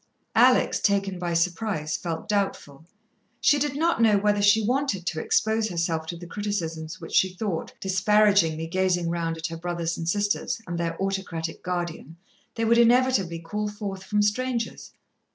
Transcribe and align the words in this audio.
Alex, 0.33 0.79
taken 0.79 1.19
by 1.19 1.31
surprise, 1.31 1.95
felt 1.95 2.27
doubtful. 2.27 2.87
She 3.39 3.59
did 3.59 3.75
not 3.75 4.01
know 4.01 4.17
whether 4.17 4.41
she 4.41 4.65
wanted 4.65 5.05
to 5.05 5.19
expose 5.21 5.69
herself 5.69 6.07
to 6.07 6.17
the 6.17 6.25
criticisms 6.25 6.99
which 6.99 7.13
she 7.13 7.29
thought, 7.31 7.73
disparagingly 7.79 8.65
gazing 8.65 9.11
round 9.11 9.37
at 9.37 9.45
her 9.45 9.57
brothers 9.57 9.99
and 9.99 10.09
sisters 10.09 10.59
and 10.65 10.79
their 10.79 10.99
autocratic 10.99 11.61
guardian, 11.61 12.17
they 12.55 12.65
would 12.65 12.79
inevitably 12.79 13.37
call 13.37 13.67
forth 13.67 14.03
from 14.03 14.23
strangers. 14.23 14.91